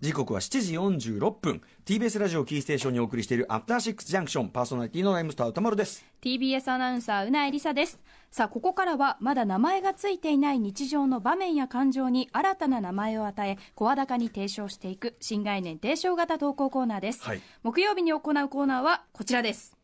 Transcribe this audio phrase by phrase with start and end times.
[0.00, 1.62] 時刻は7時46分。
[1.84, 6.06] TBS ラジオキーステーションにお送りしているアフターシックスジャンクションパーソナリティのライムスター歌丸です。
[6.22, 8.00] TBS アナウンサーうなえりさです。
[8.30, 17.42] さあここからはまだ名前がついていない日常の場面や感情に新たな名前を与え声高に提唱していく新概念提唱型投稿コーナーです、はい。
[17.62, 19.76] 木曜日に行うコーナーはこちらです。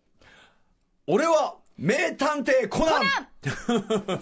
[1.06, 3.00] 俺は名探偵コナン。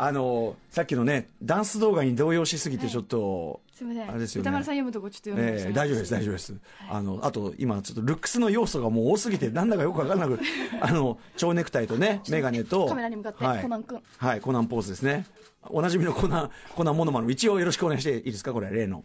[0.00, 4.10] あのさっきのねダンス動画に動揺しすぎてちょっと、 すみません。
[4.10, 4.42] あれですよね。
[4.42, 6.54] 歌丸さん読むとこちょっと読んでました、ええ大丈夫です大丈夫です、
[6.88, 10.40] あのあと今ちょっとルックスの要素がもう多すぎてなんだかよく分からなく
[10.80, 14.02] あの蝶ネクタイとね眼鏡とカメラに向かってはい、コナン君。
[14.16, 15.26] はいコナンポーズですね。
[15.64, 18.52] おなじみのコナンコナンモノマネ一応よろしくお願いしていいですか？
[18.52, 19.04] これ例の。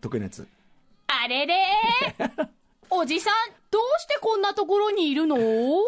[0.00, 0.46] 得意なやつ。
[1.08, 2.48] あれれー
[2.92, 3.34] おじさん
[3.70, 5.36] どうしてこんなところにいるの？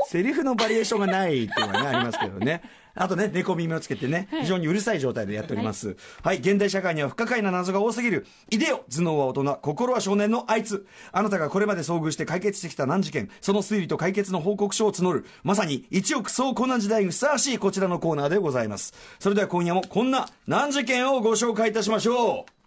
[0.06, 2.62] セリフのバリエーションがないっていうのはね、ありますけどね。
[2.94, 5.96] あとね、猫耳をつけてね、非常にうるさい状態でやっております。
[6.22, 8.26] はい、現代社会には不可解な謎が多すぎる。
[8.50, 10.86] いでよ頭脳は大人、心は少年のあいつ。
[11.10, 15.24] あなたがこれまで遭遇して解決してきた難事件、その推理と解決の報告書を募る。
[15.42, 18.94] まさに一億総コナン時代にふさわしいこちらのコーナーでございます。
[19.18, 22.61] それでは今夜もこんな難事件をご紹介いたしましょう。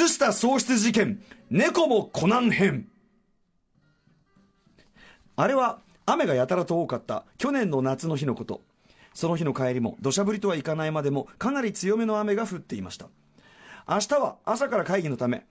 [0.00, 1.20] 靴下喪失事件、
[1.50, 2.88] 猫もコナン編。
[5.36, 8.62] あれは雨がやたらと多かった去年の夏の日のこと。
[9.12, 13.08] その日の帰りも土砂降りとはいかないまでもかなり強めの雨が降っていました。
[13.86, 15.44] 明日は朝から会議のため、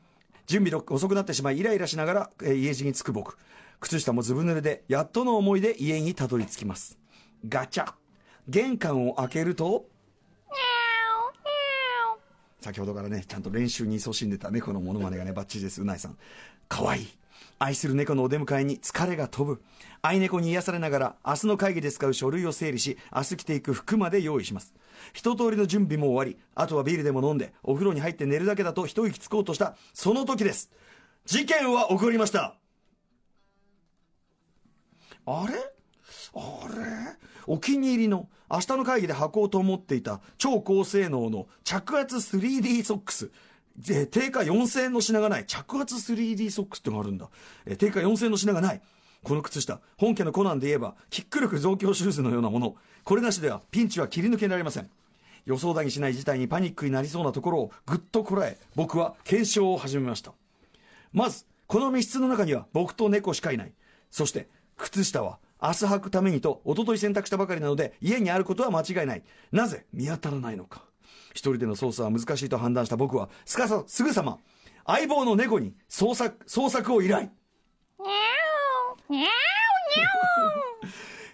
[0.48, 3.38] 準備が遅くなってしまいイライラしながら、え家路に着く僕。
[3.80, 6.98] 靴下もずぶ濡れで、やっとの思いで家にたどり着きます。
[7.48, 7.94] ガチャ。
[8.48, 9.86] 玄関を開けると、
[12.62, 16.18] 先ほどからね、ちゃんと練習に勤しんでた猫のモノマネがね、バッチリです、うないさん。
[16.68, 17.08] かわいい。
[17.58, 19.62] 愛する猫のお出迎えに疲れが飛ぶ。
[20.02, 24.74] 愛猫に癒されながら、明日の会議で使う書類を整理し、明日着ていく服まで用意します。
[25.14, 30.70] 一通りの準備も終わり、あとはビールでも飲んで、お風呂に入って寝るだけだと一息つこうとした、その時です。
[31.26, 32.56] 事件は起こりました。
[35.26, 35.54] あれ？
[36.34, 37.18] あれ？
[37.46, 43.32] お気に入りの明日の会議で履こうと思っていた超高性能の着圧 3D ソックス。
[44.12, 47.30] 定価4000円の品がない着圧 3D ソックスってのがあるんだ。
[47.66, 48.82] え定価4000円の品がない。
[49.24, 52.76] この靴下、本家のコナンで言えば、キック力増強シューズのようなもの。
[53.04, 54.90] これなしではピンチは切り抜けられません。
[55.46, 60.34] 予想だにしない事態にパニックになりそうなところをぐっとこらえ、僕は検証を始めました。
[61.12, 63.74] まず、この密室の中には僕と猫しかいない。
[64.12, 69.24] そして、靴下は明日履くためにと、一昨日洗濯したばかりなので、家にあることは間違いない。
[69.52, 70.84] なぜ見当たらないのか。
[71.32, 74.40] 一人での捜査は難しいと判断した僕は、すかさ、すぐさま、
[74.86, 77.30] 相棒の猫に捜索、捜索を依頼。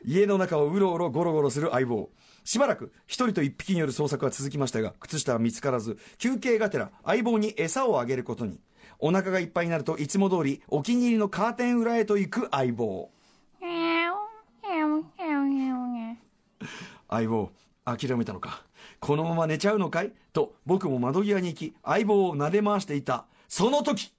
[0.04, 2.10] 家の中をうろうろゴロゴロする相棒。
[2.44, 8.60] しばらく一人と一匹による捜索は続きましたが、靴下は見つからず、休憩がてら相棒に餌をあげることに。
[9.00, 13.10] お腹がいっぱいになるといつも通りお気に入りのカーテン裏へと行く相棒。
[17.16, 17.52] 相棒、
[17.86, 18.64] 諦めたのか。
[19.00, 20.14] このまま寝ちゃうのかい？
[20.34, 23.26] と僕も窓際に行き、相棒を撫で回していた。
[23.48, 24.14] その時、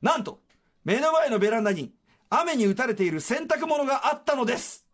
[0.00, 0.40] なんと、
[0.84, 1.92] 目の前のベランダに
[2.30, 4.86] 雨に打たれている洗濯物があったのです。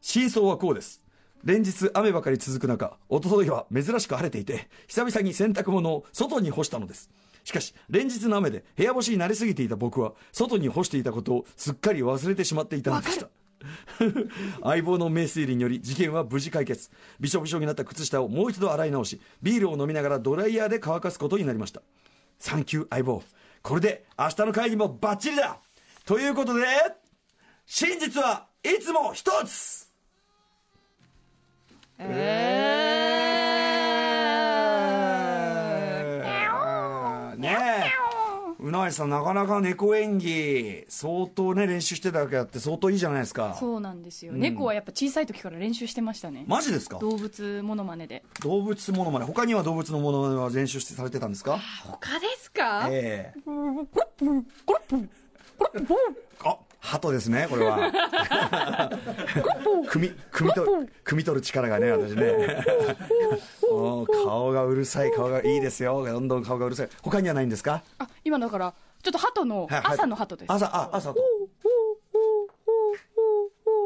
[0.00, 1.02] 真相はこうです。
[1.44, 7.10] 連日雨ばかり続く中、一昨日は珍しく晴れていて、久々に洗濯物を外に干したのです。
[7.44, 13.28] しかし、連日の雨で部屋干しになりすぎていた僕は、外に干していたことをすっかり忘れてしまっていたのでした。
[14.62, 16.90] 相棒の名推理により事件は無事解決。
[17.20, 21.82] びしょびしょになった靴下をもう一度洗い直しビールを飲みながらドライヤーで乾かすことになりました。
[22.38, 23.22] サンキュー相棒
[23.62, 25.58] これで明日の会議もバッチリだ。
[26.04, 26.64] ということで
[27.66, 29.90] 真実はいつも一つ。
[31.98, 33.25] えー。
[38.86, 43.56] うなえさんなかなか猫演技相当ね練習してただけあって相当いいじゃないですか。
[43.58, 46.44] そうなんですよ、猫はやっぱ小さい時から練習してましたね。
[46.46, 46.98] マジですか？
[46.98, 48.22] 動物モノマネで。
[48.42, 51.58] 動物ものまね他には動物のものまねは練習してされてたんですか？
[51.84, 53.40] 他ですか、ええ。
[56.44, 57.90] あ鳩ですねこれは。
[59.88, 62.62] 組み組み取る組み取る力がね私ね。
[64.24, 66.04] 顔がうるさい顔がいいですよ。
[66.04, 66.88] どんどん顔がうるさい。
[67.02, 67.82] 他にはないんですか？
[67.98, 68.74] あ今だから
[69.04, 71.20] ちょっと鳩の朝の鳩です、朝あ朝と。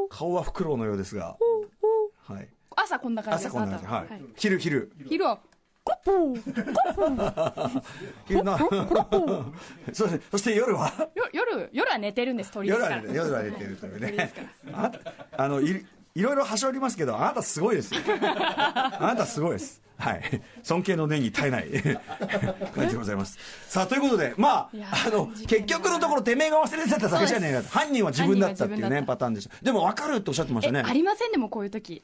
[0.09, 1.37] 顔はフクロウのようですが。
[2.27, 2.49] はい。
[2.75, 3.55] 朝こんな感じです。
[3.55, 3.89] 朝こんな感じ。
[3.93, 4.09] はい。
[4.09, 4.23] はい。
[4.37, 4.91] 昼昼。
[5.07, 5.41] 昼は
[5.85, 6.43] コッ
[8.43, 8.57] な。
[9.93, 10.91] そそして夜は？
[11.15, 13.03] よ夜夜は寝てるんです鳥で夜すから。
[13.03, 14.33] は夜は寝てるというね。
[15.37, 15.85] あのい
[16.15, 18.01] いろいろはしょりますけどあなたすごいですよ。
[18.23, 20.23] あなたすごいですはい。
[20.62, 21.70] 尊敬の念に耐えない。
[22.75, 23.38] 感じでございます。
[23.69, 24.70] さあということでまあ
[25.06, 27.69] あの結局のところてめえが忘れてただけじゃねえかと。
[27.69, 29.55] 犯人は自分だったっていうねパターンでした。
[29.62, 30.82] でも分かるっておっしゃってましたね。
[30.85, 32.02] えありませんでもこういう時。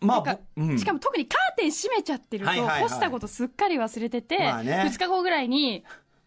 [0.00, 0.78] まあうん。
[0.78, 4.84] しかも特にカーテン閉めちゃってると、はいはいはい干したことすっかり忘れてて、まあね。
[4.86, 5.84] 2日後ぐらいに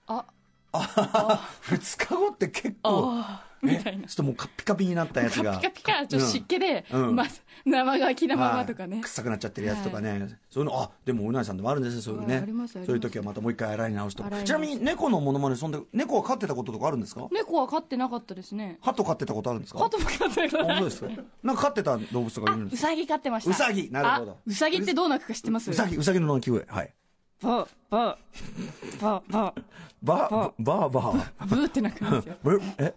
[0.07, 0.25] あ
[0.71, 3.23] 2日後って結構
[3.61, 4.01] みたいな。
[4.01, 5.57] ねちょっともうカッピカピになったやつが。
[5.57, 7.07] ピカピカちょっと湿気で、うん。
[7.09, 7.15] うん。
[7.15, 7.27] まあ、
[7.65, 12.45] 生乾きなままとかね、まあ臭くなっちゃってるやつとかね、そういうのあでもうなぎさんでもあるんですねそういうね。
[12.67, 14.31] そういう時はまたもう一回洗い直すとか。
[14.43, 17.27] ちなみに猫のものまねそんで猫は飼ってたこととかあるんですか？
[17.31, 18.77] 猫は飼ってなかったですね。
[18.81, 19.79] 鳩飼ってたことあるんですか？
[19.79, 20.65] 鳩も飼ってなかった。
[20.65, 21.07] 本当ですか？
[21.43, 22.87] なんか飼ってた動物とかいるんですか？
[22.87, 23.51] うさぎ飼ってました。
[23.51, 24.31] うさぎなるほど。
[24.31, 25.69] あうさぎってどう鳴くか知ってます？
[25.69, 26.65] うさぎうさぎの鳴き声。
[26.67, 26.93] はい。
[27.41, 29.63] バーバーバーバー
[30.01, 32.35] バーバーバーブーって鳴くんですよ。
[32.43, 32.93] ブえ？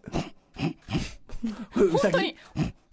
[1.75, 2.37] 本当に。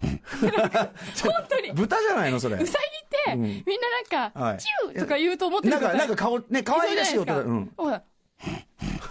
[0.00, 1.72] 本当に。
[1.72, 2.56] 豚じゃないのそれ。
[2.56, 2.78] うさ
[3.26, 4.58] ぎって、みんななんか、はい。
[4.58, 7.68] チューとか言うと思ってるなんかなんか顔ね可愛らしい音だだう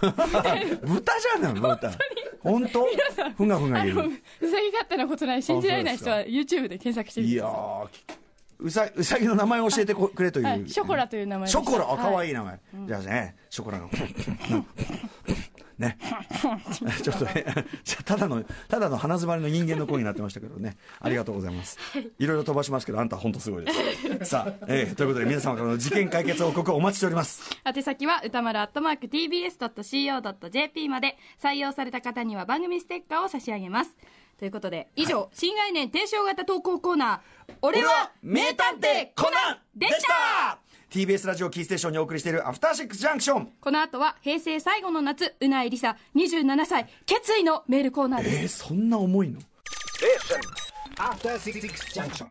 [0.00, 1.92] 豚じゃないの豚。
[2.40, 2.86] 本当？
[3.36, 7.36] ふがふがあのいるうさぎ飼ってなことない信じられない人あは YouTube で検索してみてい。
[7.36, 7.88] やー
[8.58, 10.68] うさうさぎの名前を教えてこくれという、はい。
[10.68, 11.84] ショコラという名前ショコラ？
[11.90, 12.34] あ可愛いい。
[12.34, 13.88] 名前、じゃあねショコラが
[15.80, 15.98] ね。
[17.02, 17.44] ちょっとね
[18.04, 20.76] ただのただの鼻詰まりの人間の声になってましたけどね。
[21.00, 21.78] ありがとうございます。
[22.18, 22.26] い。
[22.26, 23.72] ろいろ飛ばしますけどあんた本当すごいで
[24.24, 24.30] す。
[24.30, 27.50] さあ、えーということで皆様からの事件解決報告をお待ちしております。
[27.64, 31.16] 宛先は歌丸アットマーク TBS.CO.JP まで。
[31.42, 33.96] 採用された方には番組ステッカーを差し上げます。
[34.38, 37.54] ということで以上、新概念提唱型投稿コーナー。
[37.62, 40.09] 俺は名探偵コナンでした
[40.90, 43.52] TBS ラジオキーステーションにお送りしているアフターシックスジャンクション。
[43.60, 48.36] この後は平成最後の夏うないりさ27歳決意のメールコーナーです。
[48.36, 49.38] えー、そんな重いの
[50.96, 51.60] ？After Six
[51.94, 52.26] Junction.